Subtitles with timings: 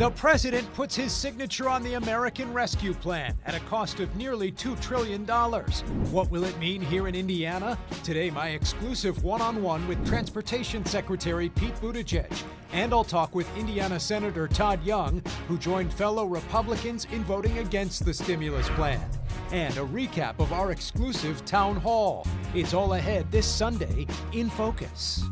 [0.00, 4.50] The president puts his signature on the American Rescue Plan at a cost of nearly
[4.50, 5.26] $2 trillion.
[5.26, 7.76] What will it mean here in Indiana?
[8.02, 12.32] Today, my exclusive one on one with Transportation Secretary Pete Buttigieg.
[12.72, 18.06] And I'll talk with Indiana Senator Todd Young, who joined fellow Republicans in voting against
[18.06, 19.06] the stimulus plan.
[19.52, 22.26] And a recap of our exclusive town hall.
[22.54, 25.24] It's all ahead this Sunday in Focus.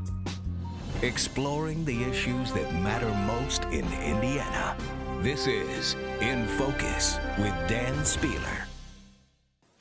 [1.03, 4.77] Exploring the issues that matter most in Indiana.
[5.21, 8.65] This is In Focus with Dan Spehler.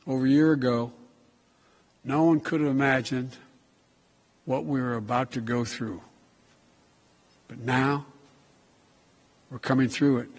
[0.06, 0.92] Over a year ago,
[2.04, 3.36] no one could have imagined
[4.46, 6.04] what we were about to go through.
[7.48, 8.06] But now,
[9.50, 10.30] we're coming through it.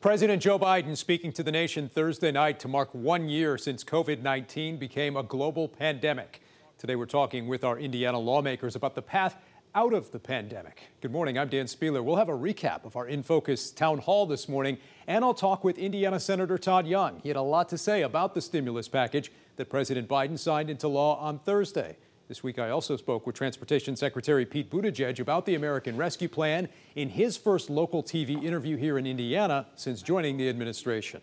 [0.00, 4.20] President Joe Biden speaking to the nation Thursday night to mark one year since COVID
[4.20, 6.42] 19 became a global pandemic.
[6.76, 9.36] Today, we're talking with our Indiana lawmakers about the path
[9.76, 10.84] out of the pandemic.
[11.02, 12.02] Good morning, I'm Dan Spehler.
[12.02, 15.64] We'll have a recap of our In Focus town hall this morning, and I'll talk
[15.64, 17.20] with Indiana Senator Todd Young.
[17.20, 20.88] He had a lot to say about the stimulus package that President Biden signed into
[20.88, 21.98] law on Thursday.
[22.26, 26.70] This week, I also spoke with Transportation Secretary Pete Buttigieg about the American Rescue Plan
[26.94, 31.20] in his first local TV interview here in Indiana since joining the administration.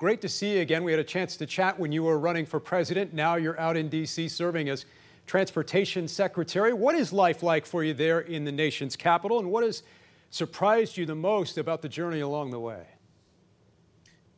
[0.00, 0.82] Great to see you again.
[0.82, 3.14] We had a chance to chat when you were running for president.
[3.14, 4.28] Now you're out in D.C.
[4.28, 4.84] serving as
[5.30, 6.72] Transportation Secretary.
[6.72, 9.84] What is life like for you there in the nation's capital, and what has
[10.28, 12.82] surprised you the most about the journey along the way?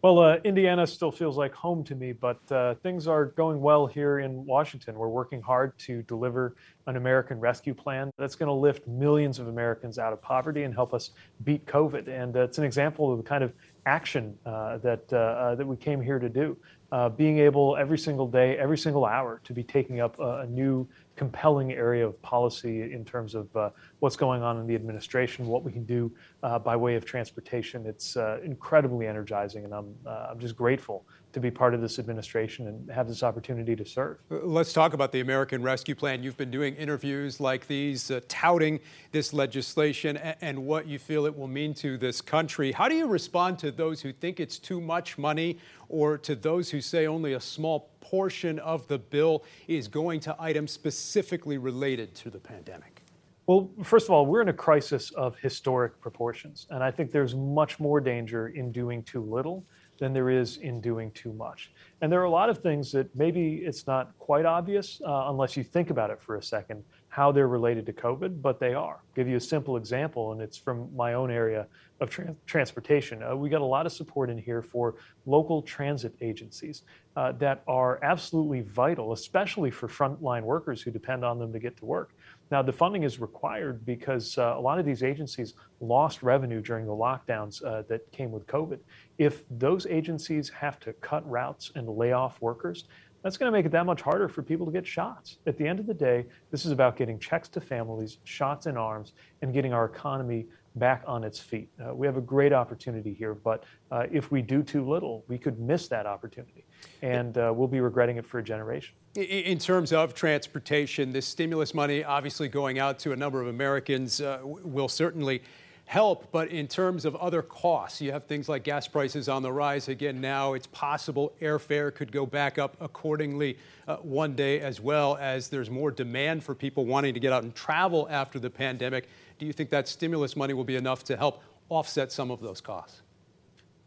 [0.02, 3.86] Well, uh, Indiana still feels like home to me, but uh, things are going well
[3.86, 4.96] here in Washington.
[4.96, 9.48] We're working hard to deliver an American rescue plan that's going to lift millions of
[9.48, 12.06] Americans out of poverty and help us beat COVID.
[12.08, 13.54] And uh, it's an example of the kind of
[13.86, 16.54] action uh, that uh, uh, that we came here to do
[16.92, 20.46] uh, being able every single day, every single hour to be taking up a, a
[20.46, 25.46] new compelling area of policy in terms of uh, what's going on in the administration,
[25.46, 27.86] what we can do uh, by way of transportation.
[27.86, 31.98] It's uh, incredibly energizing, and I'm, uh, I'm just grateful to be part of this
[31.98, 34.18] administration and have this opportunity to serve.
[34.30, 36.22] Uh, let's talk about the American Rescue Plan.
[36.22, 38.80] You've been doing interviews like these, uh, touting
[39.12, 42.72] this legislation and, and what you feel it will mean to this country.
[42.72, 46.70] How do you respond to those who think it's too much money or to those
[46.70, 52.14] who say only a small portion of the bill is going to items specifically related
[52.16, 53.02] to the pandemic?
[53.46, 56.66] Well, first of all, we're in a crisis of historic proportions.
[56.70, 59.64] And I think there's much more danger in doing too little
[60.02, 61.70] than there is in doing too much.
[62.00, 65.56] And there are a lot of things that maybe it's not quite obvious uh, unless
[65.56, 66.82] you think about it for a second
[67.12, 68.94] how they're related to COVID, but they are.
[68.94, 71.66] I'll give you a simple example, and it's from my own area
[72.00, 73.22] of tra- transportation.
[73.22, 74.94] Uh, we got a lot of support in here for
[75.26, 76.82] local transit agencies
[77.14, 81.76] uh, that are absolutely vital, especially for frontline workers who depend on them to get
[81.76, 82.14] to work.
[82.52, 86.84] Now, the funding is required because uh, a lot of these agencies lost revenue during
[86.84, 88.78] the lockdowns uh, that came with COVID.
[89.16, 92.84] If those agencies have to cut routes and lay off workers,
[93.22, 95.38] that's going to make it that much harder for people to get shots.
[95.46, 98.76] At the end of the day, this is about getting checks to families, shots in
[98.76, 100.44] arms, and getting our economy
[100.76, 101.68] back on its feet.
[101.84, 105.38] Uh, we have a great opportunity here, but uh, if we do too little, we
[105.38, 106.64] could miss that opportunity,
[107.02, 108.94] and uh, we'll be regretting it for a generation.
[109.14, 114.20] In terms of transportation, this stimulus money obviously going out to a number of Americans
[114.20, 115.42] uh, will certainly
[115.92, 119.52] help, but in terms of other costs, you have things like gas prices on the
[119.52, 120.54] rise again now.
[120.54, 125.68] It's possible airfare could go back up accordingly uh, one day as well as there's
[125.68, 129.06] more demand for people wanting to get out and travel after the pandemic.
[129.38, 132.62] Do you think that stimulus money will be enough to help offset some of those
[132.62, 133.02] costs?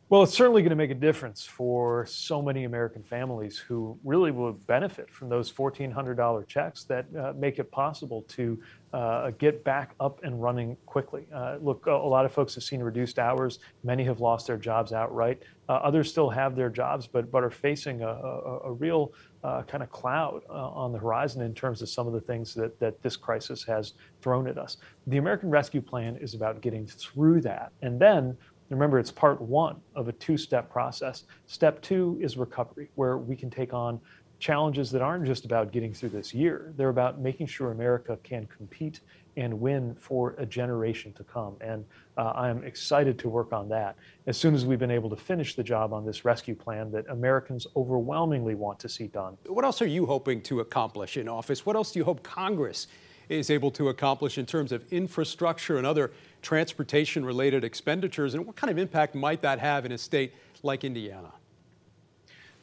[0.07, 4.29] Well, it's certainly going to make a difference for so many American families who really
[4.29, 8.61] will benefit from those $1,400 checks that uh, make it possible to
[8.93, 11.25] uh, get back up and running quickly.
[11.33, 13.57] Uh, look, a lot of folks have seen reduced hours.
[13.83, 15.41] Many have lost their jobs outright.
[15.67, 19.11] Uh, others still have their jobs, but, but are facing a, a, a real
[19.43, 22.53] uh, kind of cloud uh, on the horizon in terms of some of the things
[22.53, 24.77] that, that this crisis has thrown at us.
[25.07, 27.71] The American Rescue Plan is about getting through that.
[27.81, 28.37] And then
[28.69, 31.23] Remember, it's part one of a two step process.
[31.47, 33.99] Step two is recovery, where we can take on
[34.39, 38.45] challenges that aren't just about getting through this year, they're about making sure America can
[38.47, 38.99] compete
[39.37, 41.55] and win for a generation to come.
[41.59, 41.83] And
[42.17, 43.95] uh, I am excited to work on that
[44.27, 47.05] as soon as we've been able to finish the job on this rescue plan that
[47.09, 49.37] Americans overwhelmingly want to see done.
[49.47, 51.65] What else are you hoping to accomplish in office?
[51.65, 52.87] What else do you hope Congress
[53.29, 56.11] is able to accomplish in terms of infrastructure and other
[56.41, 58.33] transportation related expenditures?
[58.33, 60.33] And what kind of impact might that have in a state
[60.63, 61.31] like Indiana?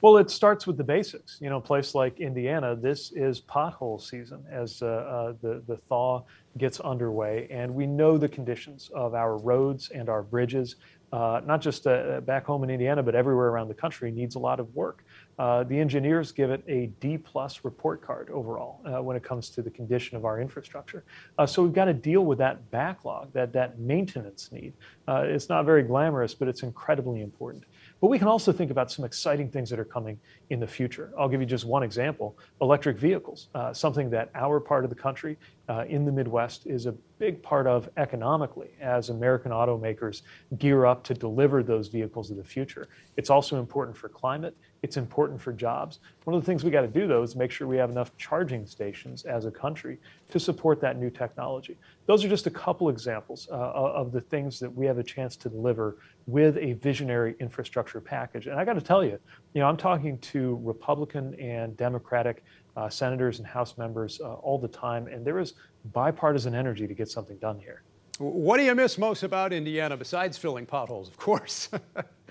[0.03, 1.39] Well, it starts with the basics.
[1.41, 5.77] You know, a place like Indiana, this is pothole season as uh, uh, the the
[5.89, 6.25] thaw
[6.59, 7.47] gets underway.
[7.51, 10.75] And we know the conditions of our roads and our bridges,
[11.13, 14.41] uh, not just uh, back home in Indiana, but everywhere around the country, needs a
[14.41, 15.05] lot of work.
[15.43, 19.51] Uh, the engineers give it a D plus report card overall uh, when it comes
[19.51, 21.03] to the condition of our infrastructure.
[21.37, 24.73] Uh, so we've got to deal with that backlog, that that maintenance need.
[25.09, 27.65] Uh, it's not very glamorous, but it's incredibly important.
[28.01, 30.17] But we can also think about some exciting things that are coming
[30.51, 31.13] in the future.
[31.19, 34.97] I'll give you just one example electric vehicles, uh, something that our part of the
[34.97, 40.23] country uh, in the Midwest is a big part of economically as American automakers
[40.59, 42.89] gear up to deliver those vehicles of the future.
[43.17, 44.57] It's also important for climate.
[44.83, 46.01] It's important for jobs.
[46.25, 48.17] One of the things we got to do, though, is make sure we have enough
[48.17, 49.99] charging stations as a country
[50.31, 51.79] to support that new technology.
[52.07, 55.37] Those are just a couple examples uh, of the things that we have a chance
[55.37, 58.49] to deliver with a visionary infrastructure package.
[58.49, 59.19] And I got to tell you,
[59.55, 62.43] you know, I'm talking to Republican and Democratic
[62.77, 65.55] uh, senators and House members uh, all the time, and there is
[65.93, 67.83] bipartisan energy to get something done here.
[68.19, 71.71] What do you miss most about Indiana besides filling potholes, of course?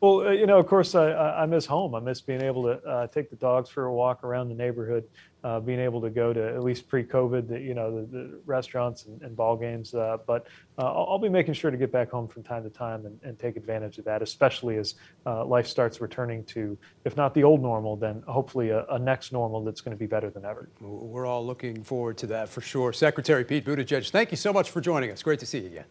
[0.00, 1.94] well, uh, you know, of course, I, I, miss home.
[1.94, 5.04] I miss being able to uh, take the dogs for a walk around the neighborhood,
[5.44, 9.06] uh, being able to go to at least pre-COVID, the, you know, the, the restaurants
[9.06, 9.94] and, and, ball games.
[9.94, 10.46] Uh, but
[10.78, 13.18] uh, I'll, I'll, be making sure to get back home from time to time and,
[13.22, 14.94] and take advantage of that, especially as
[15.26, 19.32] uh, life starts returning to, if not the old normal, then hopefully a, a next
[19.32, 20.68] normal that's going to be better than ever.
[20.80, 22.92] We're all looking forward to that for sure.
[22.92, 25.22] Secretary Pete Buttigieg, thank you so much for joining us.
[25.22, 25.84] Great to see you again.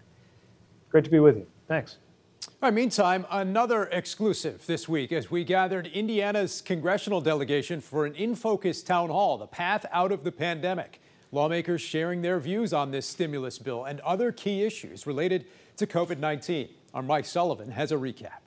[0.89, 1.48] Great to be with you.
[1.68, 1.98] Thanks.
[2.47, 8.15] All right, meantime, another exclusive this week as we gathered Indiana's congressional delegation for an
[8.15, 11.01] in focus town hall, the path out of the pandemic.
[11.33, 15.47] Lawmakers sharing their views on this stimulus bill and other key issues related
[15.77, 16.69] to COVID 19.
[16.94, 18.39] Our Mike Sullivan has a recap.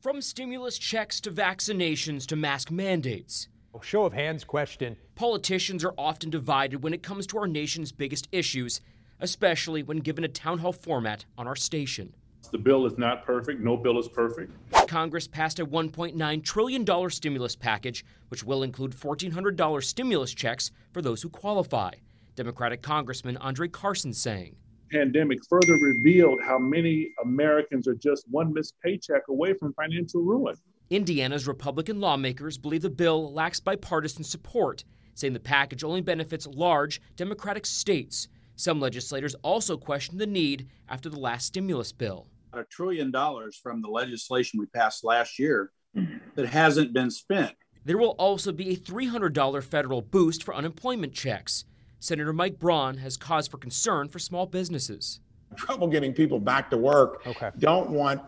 [0.00, 3.48] From stimulus checks to vaccinations to mask mandates.
[3.74, 4.96] A Show of hands question.
[5.14, 8.82] Politicians are often divided when it comes to our nation's biggest issues,
[9.18, 12.12] especially when given a town hall format on our station.
[12.52, 13.60] The bill is not perfect.
[13.60, 14.52] No bill is perfect.
[14.86, 21.22] Congress passed a $1.9 trillion stimulus package, which will include $1,400 stimulus checks for those
[21.22, 21.92] who qualify.
[22.36, 24.56] Democratic Congressman Andre Carson saying.
[24.90, 30.54] Pandemic further revealed how many Americans are just one missed paycheck away from financial ruin.
[30.90, 34.84] Indiana's Republican lawmakers believe the bill lacks bipartisan support,
[35.14, 38.28] saying the package only benefits large Democratic states.
[38.56, 43.80] Some legislators also question the need after the last stimulus bill a trillion dollars from
[43.82, 46.18] the legislation we passed last year mm-hmm.
[46.34, 47.52] that hasn't been spent.
[47.84, 51.64] There will also be a $300 federal boost for unemployment checks.
[51.98, 55.20] Senator Mike Braun has cause for concern for small businesses.
[55.56, 57.22] Trouble getting people back to work.
[57.26, 57.50] Okay.
[57.58, 58.22] Don't want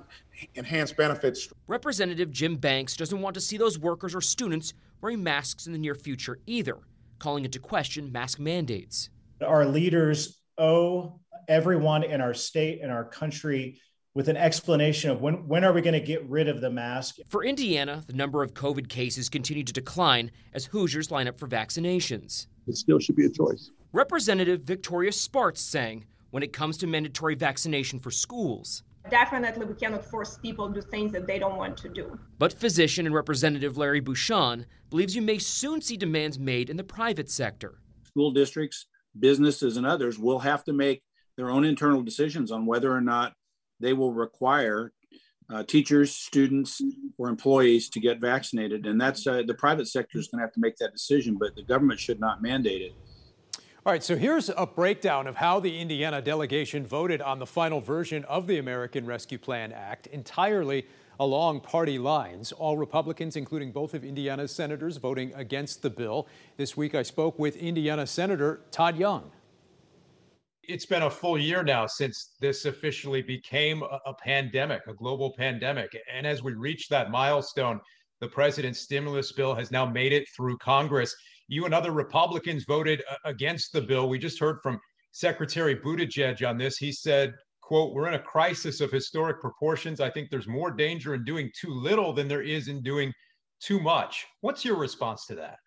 [0.55, 1.49] enhanced benefits.
[1.67, 5.79] Representative Jim Banks doesn't want to see those workers or students wearing masks in the
[5.79, 6.79] near future either,
[7.19, 9.11] calling into question mask mandates.
[9.45, 13.81] Our leaders owe everyone in our state and our country
[14.15, 17.17] with an explanation of when when are we going to get rid of the mask.
[17.29, 21.49] For Indiana, the number of COVID cases continue to decline as Hoosiers line up for
[21.49, 22.47] vaccinations.
[22.67, 23.71] It still should be a choice.
[23.93, 30.03] Representative Victoria Spartz saying when it comes to mandatory vaccination for schools, Definitely, we cannot
[30.03, 32.19] force people to do things that they don't want to do.
[32.39, 36.85] But physician and Representative Larry Bucshon believes you may soon see demands made in the
[36.85, 37.81] private sector.
[38.07, 38.87] School districts,
[39.19, 41.03] businesses, and others will have to make
[41.37, 43.35] their own internal decisions on whether or not
[43.85, 44.93] they will require
[45.53, 46.81] uh, teachers, students,
[47.19, 48.87] or employees to get vaccinated.
[48.87, 51.55] And that's uh, the private sector is going to have to make that decision, but
[51.55, 52.93] the government should not mandate it.
[53.87, 57.83] All right, so here's a breakdown of how the Indiana delegation voted on the final
[57.83, 60.87] version of the American Rescue Plan Act entirely
[61.21, 62.51] along party lines.
[62.53, 66.27] All Republicans, including both of Indiana's senators, voting against the bill.
[66.57, 69.31] This week I spoke with Indiana Senator Todd Young
[70.69, 75.35] it's been a full year now since this officially became a, a, pandemic, a global
[75.37, 75.97] pandemic.
[76.13, 77.81] And as we reach that milestone,
[78.21, 81.15] the president's stimulus bill has now made it through Congress.
[81.49, 84.09] You and other Republicans voted uh, against the bill.
[84.09, 84.81] We just heard from
[85.13, 86.77] Secretary Buttigieg on this.
[86.77, 90.01] He said, quote, we're in a crisis of historic proportions.
[90.01, 93.13] I think there's more danger in doing too little than there is in doing
[93.61, 94.27] too much.
[94.41, 95.59] What's your response to that?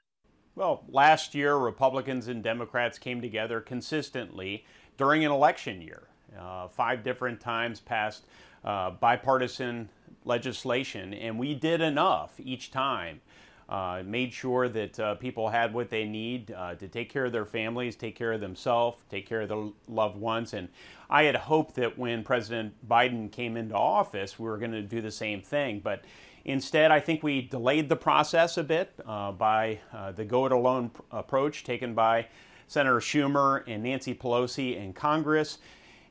[0.57, 4.65] Well, last year, Republicans and Democrats came together consistently
[4.97, 6.03] during an election year.
[6.37, 8.25] Uh, five different times passed
[8.63, 9.89] uh, bipartisan
[10.25, 13.21] legislation, and we did enough each time.
[13.69, 17.33] Uh, made sure that uh, people had what they need uh, to take care of
[17.33, 20.53] their families, take care of themselves, take care of their loved ones.
[20.53, 20.69] And
[21.09, 25.01] I had hoped that when President Biden came into office, we were going to do
[25.01, 25.81] the same thing.
[25.81, 26.05] But
[26.45, 29.79] instead, I think we delayed the process a bit uh, by
[30.15, 32.27] the go it alone approach taken by
[32.67, 35.57] Senator Schumer and Nancy Pelosi in Congress.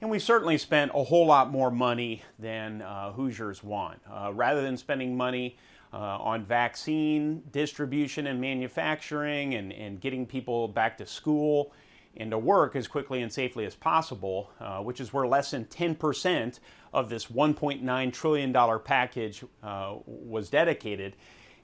[0.01, 4.01] And we certainly spent a whole lot more money than uh, Hoosiers want.
[4.11, 5.57] Uh, rather than spending money
[5.93, 11.73] uh, on vaccine distribution and manufacturing and, and getting people back to school
[12.19, 15.65] and to work as quickly and safely as possible, uh, which is where less than
[15.67, 16.61] 10%
[16.93, 21.15] of this $1.9 trillion package uh, was dedicated.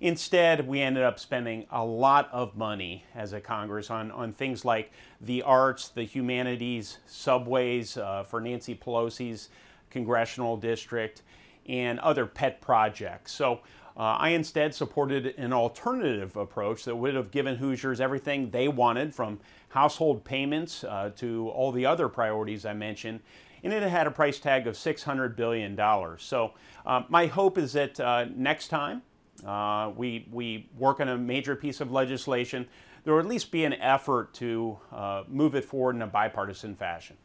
[0.02, 4.64] Instead, we ended up spending a lot of money as a Congress on, on things
[4.64, 4.90] like
[5.20, 9.48] the arts, the humanities, subways uh, for Nancy Pelosi's
[9.90, 11.22] congressional district,
[11.68, 13.30] and other pet projects.
[13.30, 13.60] So
[13.96, 19.14] uh, I instead supported an alternative approach that would have given Hoosiers everything they wanted
[19.14, 23.20] from household payments uh, to all the other priorities I mentioned.
[23.62, 25.78] And it had a price tag of $600 billion.
[26.18, 26.54] So,
[26.84, 29.02] uh, my hope is that uh, next time
[29.46, 32.66] uh, we, we work on a major piece of legislation,
[33.04, 36.74] there will at least be an effort to uh, move it forward in a bipartisan
[36.76, 37.16] fashion.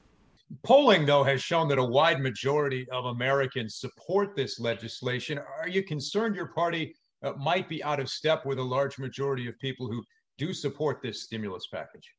[0.64, 5.38] Polling, though, has shown that a wide majority of Americans support this legislation.
[5.38, 9.48] Are you concerned your party uh, might be out of step with a large majority
[9.48, 10.02] of people who
[10.38, 12.14] do support this stimulus package?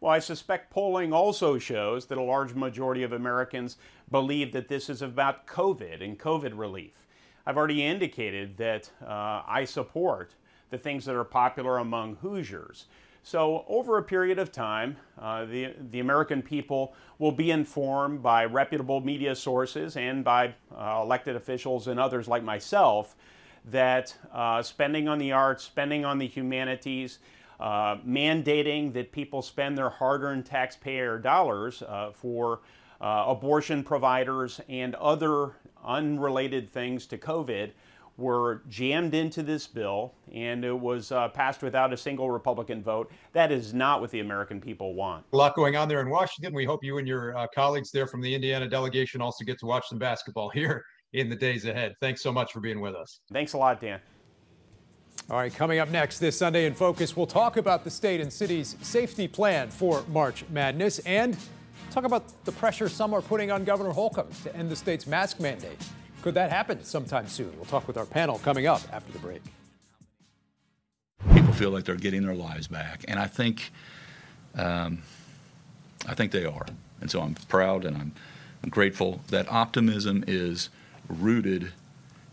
[0.00, 3.76] Well, I suspect polling also shows that a large majority of Americans
[4.10, 7.06] believe that this is about COVID and COVID relief.
[7.50, 10.36] I've already indicated that uh, I support
[10.70, 12.84] the things that are popular among Hoosiers.
[13.24, 18.44] So, over a period of time, uh, the, the American people will be informed by
[18.44, 23.16] reputable media sources and by uh, elected officials and others like myself
[23.64, 27.18] that uh, spending on the arts, spending on the humanities,
[27.58, 32.60] uh, mandating that people spend their hard earned taxpayer dollars uh, for
[33.00, 37.72] uh, abortion providers and other unrelated things to COVID
[38.16, 43.10] were jammed into this bill and it was uh, passed without a single Republican vote.
[43.32, 45.24] That is not what the American people want.
[45.32, 46.54] A lot going on there in Washington.
[46.54, 49.66] We hope you and your uh, colleagues there from the Indiana delegation also get to
[49.66, 51.94] watch some basketball here in the days ahead.
[52.00, 53.20] Thanks so much for being with us.
[53.32, 54.00] Thanks a lot, Dan.
[55.28, 58.32] All right, coming up next this Sunday in Focus, we'll talk about the state and
[58.32, 61.36] city's safety plan for March Madness and
[61.90, 65.40] talk about the pressure some are putting on Governor Holcomb to end the state's mask
[65.40, 65.78] mandate.
[66.22, 67.52] Could that happen sometime soon?
[67.56, 69.42] We'll talk with our panel coming up after the break.
[71.34, 73.72] People feel like they're getting their lives back, and I think,
[74.54, 75.02] um,
[76.06, 76.66] I think they are.
[77.00, 78.12] And so I'm proud and I'm,
[78.62, 80.68] I'm grateful that optimism is
[81.08, 81.72] rooted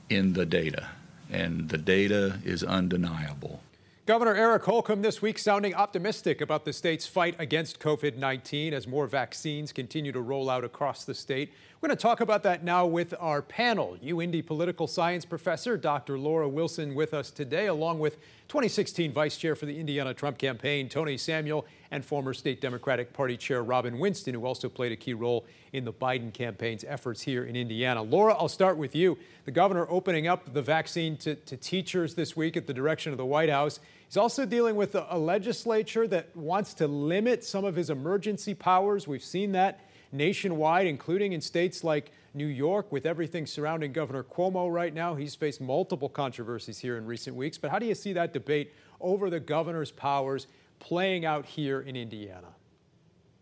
[0.09, 0.87] in the data,
[1.31, 3.61] and the data is undeniable.
[4.07, 8.87] Governor Eric Holcomb this week sounding optimistic about the state's fight against COVID 19 as
[8.87, 11.51] more vaccines continue to roll out across the state.
[11.81, 13.97] We're going to talk about that now with our panel.
[14.01, 16.17] UIndy political science professor Dr.
[16.17, 18.15] Laura Wilson with us today, along with
[18.47, 23.35] 2016 vice chair for the Indiana Trump campaign, Tony Samuel, and former state Democratic Party
[23.35, 27.43] chair Robin Winston, who also played a key role in the Biden campaign's efforts here
[27.43, 28.01] in Indiana.
[28.01, 29.17] Laura, I'll start with you.
[29.43, 33.17] The governor opening up the vaccine to, to teachers this week at the direction of
[33.17, 33.81] the White House.
[34.07, 38.53] He's also dealing with a, a legislature that wants to limit some of his emergency
[38.53, 39.07] powers.
[39.07, 39.81] We've seen that
[40.13, 45.15] nationwide, including in states like New York, with everything surrounding Governor Cuomo right now.
[45.15, 47.57] He's faced multiple controversies here in recent weeks.
[47.57, 50.47] But how do you see that debate over the governor's powers
[50.79, 52.47] playing out here in Indiana?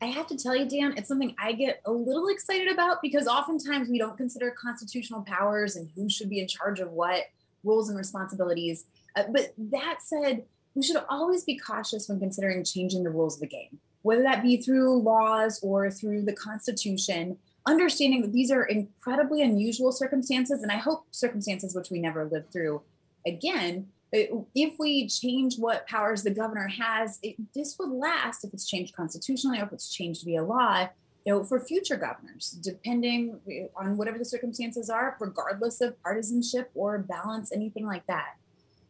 [0.02, 3.28] I have to tell you, Dan, it's something I get a little excited about because
[3.28, 7.26] oftentimes we don't consider constitutional powers and who should be in charge of what
[7.64, 8.86] roles and responsibilities.
[9.16, 10.44] Uh, but that said,
[10.76, 14.44] we should always be cautious when considering changing the rules of the game, whether that
[14.44, 20.72] be through laws or through the Constitution, understanding that these are incredibly unusual circumstances, and
[20.72, 22.82] I hope circumstances which we never lived through
[23.26, 23.88] again.
[24.12, 28.96] If we change what powers the governor has, it, this would last if it's changed
[28.96, 30.90] constitutionally or if it's changed via law
[31.26, 36.70] you know, for future governors, depending eh, on whatever the circumstances are, regardless of partisanship
[36.76, 38.36] or balance, anything like that.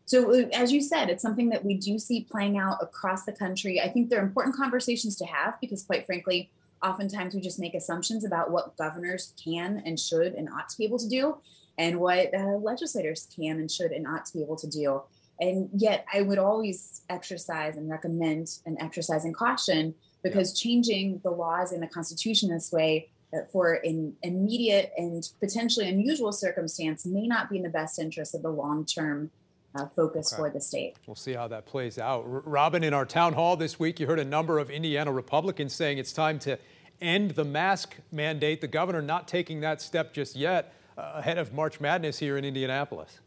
[0.06, 3.32] So, uh, as you said, it's something that we do see playing out across the
[3.32, 3.82] country.
[3.82, 6.52] I think they're important conversations to have because, quite frankly,
[6.84, 10.86] oftentimes we just make assumptions about what governors can and should and ought to be
[10.86, 11.38] able to do,
[11.78, 15.02] and what uh, legislators can and should and ought to be able to do.
[15.42, 21.32] And yet, I would always exercise and recommend an exercise in caution because changing the
[21.32, 27.28] laws in the Constitution this way uh, for an immediate and potentially unusual circumstance may
[27.28, 29.32] not be in the best interest of the long term
[29.76, 30.42] uh, focus okay.
[30.42, 30.96] for the state.
[31.06, 32.24] We'll see how that plays out.
[32.24, 35.74] R- Robin, in our town hall this week, you heard a number of Indiana Republicans
[35.74, 36.58] saying it's time to
[37.02, 38.62] end the mask mandate.
[38.62, 42.46] The governor not taking that step just yet uh, ahead of March Madness here in
[42.46, 43.20] Indianapolis.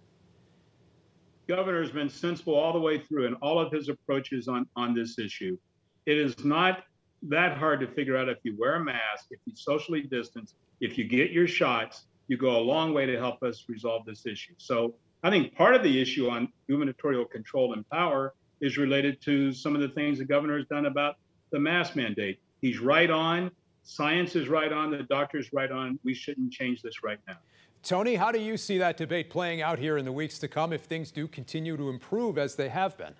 [1.46, 4.94] Governor has been sensible all the way through in all of his approaches on, on
[4.94, 5.56] this issue.
[6.04, 6.84] It is not
[7.22, 10.96] that hard to figure out if you wear a mask, if you socially distance, if
[10.96, 14.52] you get your shots, you go a long way to help us resolve this issue.
[14.58, 19.52] So I think part of the issue on gubernatorial control and power is related to
[19.52, 21.16] some of the things the governor has done about
[21.50, 22.40] the mask mandate.
[22.60, 23.50] He's right on.
[23.82, 24.90] Science is right on.
[24.90, 25.98] The doctor's right on.
[26.04, 27.38] We shouldn't change this right now.
[27.82, 30.72] Tony, how do you see that debate playing out here in the weeks to come
[30.72, 33.14] if things do continue to improve as they have been?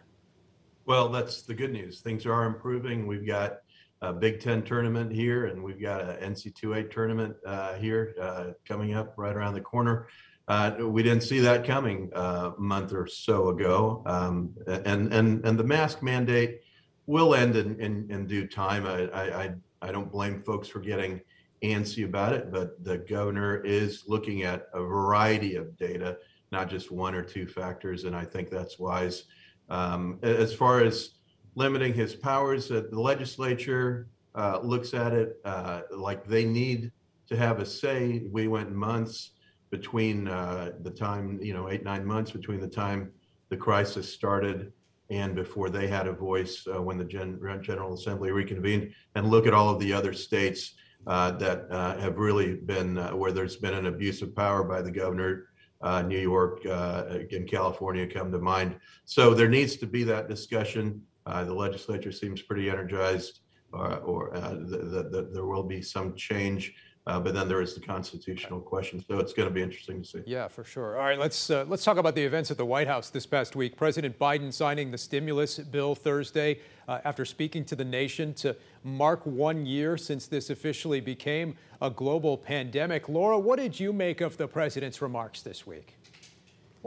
[0.84, 2.00] Well, that's the good news.
[2.00, 3.06] Things are improving.
[3.06, 3.58] We've got
[4.02, 8.94] a Big Ten tournament here, and we've got an NCAA tournament uh, here uh, coming
[8.94, 10.08] up right around the corner.
[10.48, 15.44] Uh, we didn't see that coming uh, a month or so ago, um, and and
[15.44, 16.62] and the mask mandate
[17.06, 18.86] will end in in, in due time.
[18.86, 21.20] I, I I don't blame folks for getting
[21.62, 26.16] antsy about it, but the governor is looking at a variety of data,
[26.50, 29.24] not just one or two factors, and I think that's wise.
[29.68, 31.10] Um, as far as
[31.56, 36.90] limiting his powers, uh, the legislature uh, looks at it uh, like they need
[37.28, 38.22] to have a say.
[38.30, 39.32] We went months
[39.70, 43.12] between uh, the time, you know, eight, nine months between the time
[43.50, 44.72] the crisis started
[45.10, 48.92] and before they had a voice uh, when the Gen- General Assembly reconvened.
[49.14, 50.75] And look at all of the other states
[51.06, 54.82] uh, that uh, have really been uh, where there's been an abuse of power by
[54.82, 55.46] the governor.
[55.80, 58.76] Uh, New York and California come to mind.
[59.04, 61.02] So there needs to be that discussion.
[61.25, 63.40] the legislature seems pretty energized,
[63.72, 66.75] or that there will be some change.
[67.08, 70.06] Uh, but then there is the constitutional question, so it's going to be interesting to
[70.06, 70.20] see.
[70.26, 70.98] Yeah, for sure.
[70.98, 73.56] All right, let's uh, let's talk about the events at the White House this past
[73.56, 73.78] week.
[73.78, 79.24] President Biden signing the stimulus bill Thursday uh, after speaking to the nation to mark
[79.24, 83.08] one year since this officially became a global pandemic.
[83.08, 85.94] Laura, what did you make of the president's remarks this week?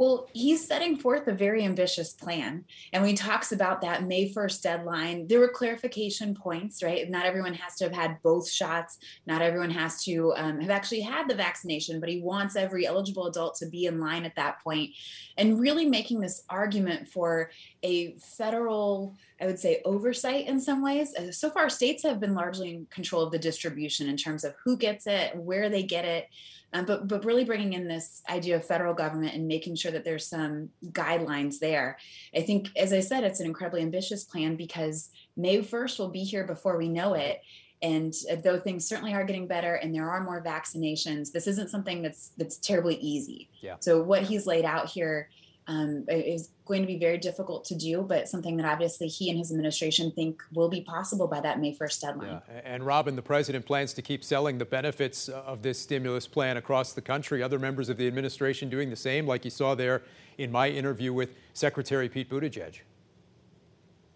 [0.02, 2.66] Well, he's setting forth a very ambitious plan.
[2.92, 7.08] And when he talks about that May 1st deadline, there were clarification points, right?
[7.08, 8.98] Not everyone has to have had both shots.
[9.28, 13.28] Not everyone has to um, have actually had the vaccination, but he wants every eligible
[13.28, 14.90] adult to be in line at that point.
[15.38, 17.52] And really making this argument for
[17.84, 21.14] a federal, I would say, oversight in some ways.
[21.14, 24.56] Uh, so far, states have been largely in control of the distribution in terms of
[24.66, 26.28] who gets it, where they get it.
[26.74, 30.06] Um, but but really bringing in this idea of federal government and making sure that
[30.06, 31.98] there's some guidelines there.
[32.36, 36.24] I think, as I said, it's an incredibly ambitious plan because May 1st will be
[36.24, 37.42] here before we know it.
[37.82, 41.70] And uh, though things certainly are getting better and there are more vaccinations, this isn't
[41.70, 43.50] something that's that's terribly easy.
[43.62, 43.76] Yeah.
[43.80, 45.30] So what he's laid out here
[45.68, 49.38] um, is going to be very difficult to do, but something that obviously he and
[49.38, 52.42] his administration think will be possible by that May 1st deadline.
[52.50, 52.62] Yeah.
[52.64, 56.94] And Robin, the president plans to keep selling the benefits of this stimulus plan across
[56.94, 57.44] the country.
[57.44, 60.02] Other members of the administration doing the same, like you saw there
[60.38, 62.80] in my interview with Secretary Pete Buttigieg.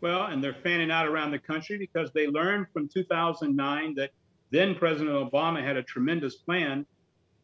[0.01, 4.11] Well, and they're fanning out around the country because they learned from 2009 that
[4.51, 6.85] then President Obama had a tremendous plan,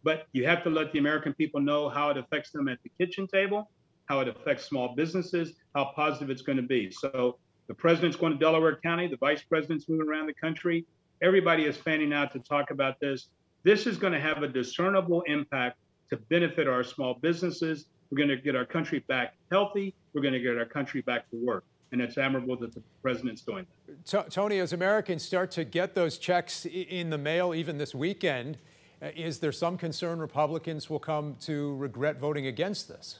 [0.03, 2.91] but you have to let the American people know how it affects them at the
[2.97, 3.69] kitchen table
[4.11, 6.91] how it affects small businesses, how positive it's going to be.
[6.91, 10.85] So the president's going to Delaware County, the vice president's moving around the country.
[11.23, 13.27] Everybody is fanning out to talk about this.
[13.63, 15.77] This is going to have a discernible impact
[16.09, 17.85] to benefit our small businesses.
[18.09, 19.93] We're going to get our country back healthy.
[20.13, 21.63] We're going to get our country back to work.
[21.93, 23.65] And it's admirable that the president's doing
[24.05, 24.29] that.
[24.29, 28.57] Tony, as Americans start to get those checks in the mail even this weekend,
[29.01, 33.19] uh, is there some concern Republicans will come to regret voting against this?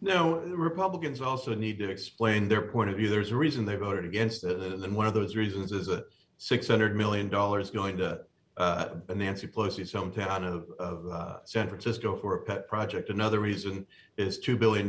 [0.00, 3.08] No, Republicans also need to explain their point of view.
[3.08, 6.04] There's a reason they voted against it, and, and one of those reasons is a
[6.38, 8.20] $600 million going to
[8.56, 13.10] uh, Nancy Pelosi's hometown of, of uh, San Francisco for a pet project.
[13.10, 14.86] Another reason is $2 billion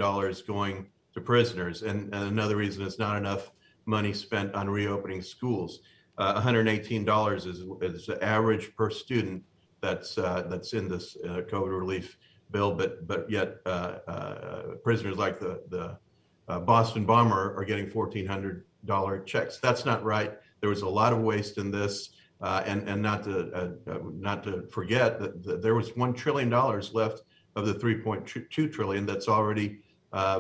[0.48, 3.52] going to prisoners, and, and another reason is not enough
[3.86, 5.80] money spent on reopening schools.
[6.20, 9.44] Uh, $118 is, is the average per student
[9.82, 12.18] that's uh, that's in this uh, COVID relief
[12.52, 15.98] bill, but but yet uh, uh, prisoners like the the
[16.48, 19.60] uh, Boston bomber are getting fourteen hundred dollar checks.
[19.60, 20.34] That's not right.
[20.62, 22.10] There was a lot of waste in this,
[22.42, 23.78] and and not to
[24.14, 27.24] not to forget that, that, there was one trillion dollars left
[27.56, 29.80] of the three point two trillion that's already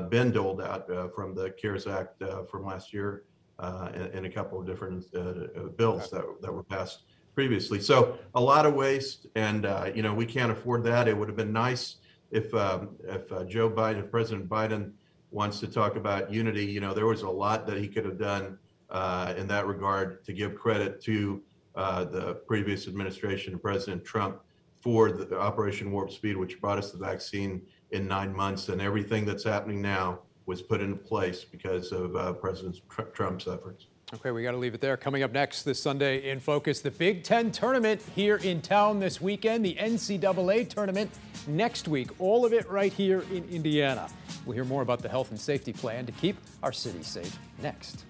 [0.10, 3.24] been doled out from the CARES Act from last year.
[3.60, 7.04] Uh, in, in, a couple of different uh, bills that, that were passed
[7.36, 7.80] previously.
[7.80, 11.08] So a lot of waste, and uh, you know we can't afford that.
[11.08, 11.99] It would have been nice
[12.32, 14.92] if um, if uh, Joe Biden, if President Biden
[15.32, 18.18] wants to talk about unity, you know, there was a lot that he could have
[18.18, 18.58] done
[18.89, 21.42] uh, in that regard to give credit to
[21.76, 24.39] uh, the previous administration President Trump
[24.82, 27.62] for the Operation Warp Speed, which brought us the vaccine
[27.92, 32.34] in nine months, and everything that's happening now was put into place because of uh,
[32.34, 32.80] President
[33.13, 33.88] Trump's efforts.
[34.12, 34.98] Okay, we got to leave it there.
[34.98, 39.22] Coming up next this Sunday in Focus, the Big Ten tournament here in town this
[39.22, 41.12] weekend, the NCAA tournament
[41.45, 42.10] next week.
[42.19, 44.10] All of it right here in Indiana.
[44.48, 48.06] We'll hear more about the health and safety plan to keep our city safe next.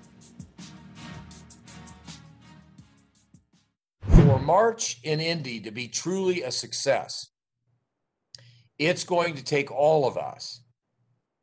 [4.08, 7.28] For March in Indy to be truly a success,
[8.78, 10.62] it's going to take all of us,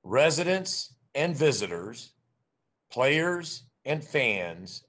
[0.03, 2.13] residents and visitors,
[2.91, 4.85] players and fans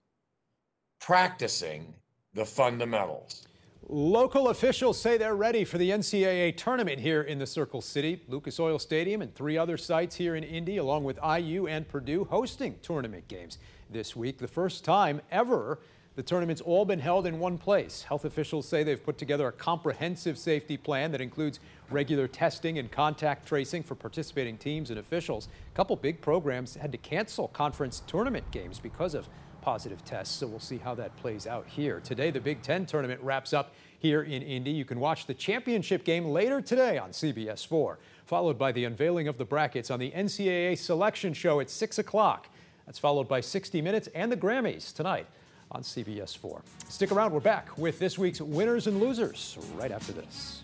[1.00, 1.94] practicing
[2.34, 3.48] the fundamentals.
[3.90, 8.22] Local officials say they're ready for the NCAA tournament here in the Circle City.
[8.28, 12.26] Lucas Oil Stadium and three other sites here in Indy, along with IU and Purdue,
[12.26, 14.40] hosting tournament games this week.
[14.40, 15.80] The first time ever
[16.18, 18.02] the tournament's all been held in one place.
[18.02, 21.60] Health officials say they've put together a comprehensive safety plan that includes
[21.92, 25.48] regular testing and contact tracing for participating teams and officials.
[25.72, 29.30] A couple big programs had to cancel conference tournament games because of
[29.62, 32.00] positive tests, so we'll see how that plays out here.
[32.00, 34.72] Today, the Big Ten tournament wraps up here in Indy.
[34.72, 39.28] You can watch the championship game later today on CBS 4, followed by the unveiling
[39.28, 42.48] of the brackets on the NCAA selection show at 6 o'clock.
[42.88, 45.28] That's followed by 60 Minutes and the Grammys tonight
[45.72, 46.62] on CBS 4.
[46.90, 50.64] Stick around, we're back with this week's winners and losers right after this.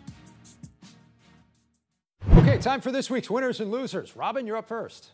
[2.37, 4.15] Okay, time for this week's winners and losers.
[4.15, 5.11] Robin, you're up first.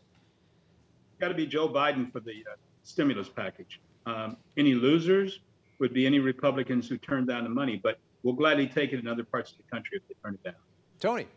[1.20, 3.80] Got to be Joe Biden for the uh, stimulus package.
[4.06, 5.40] Um, any losers
[5.80, 9.08] would be any Republicans who turned down the money, but we'll gladly take it in
[9.08, 10.56] other parts of the country if they turn it down.
[11.00, 11.28] Tony.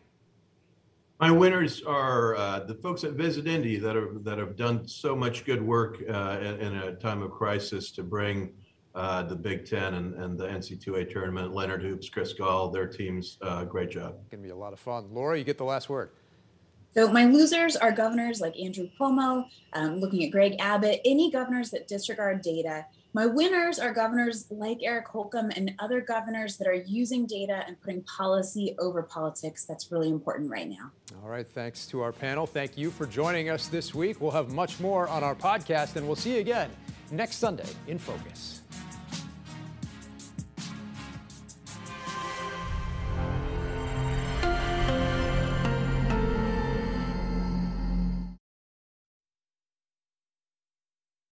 [1.23, 5.15] My winners are uh, the folks at Visit Indy that have that have done so
[5.15, 8.51] much good work uh, in, in, a time of crisis to bring
[8.97, 11.55] uh, the Big Ten and, and the NCAA tournament.
[11.55, 14.15] Leonard Hoops, Chris Gahl, their teams, uh, great job.
[14.33, 15.11] Going to be a lot of fun.
[15.13, 16.11] Laura, you get the last word.
[16.93, 21.71] So my losers are governors like Andrew Cuomo, um, looking at Greg Abbott, any governors
[21.71, 22.85] that disregard data.
[23.15, 27.79] My winners are governors like Eric Holcomb and other governors that are using data and
[27.81, 29.67] putting policy over politics.
[29.67, 30.91] That's really important right now.
[31.23, 31.47] All right.
[31.47, 32.47] Thanks to our panel.
[32.47, 34.19] Thank you for joining us this week.
[34.21, 36.71] We'll have much more on our podcast, and we'll see you again
[37.11, 38.62] next Sunday in Focus.